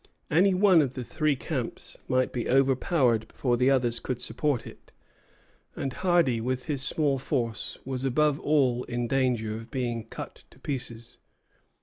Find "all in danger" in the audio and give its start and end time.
8.39-9.53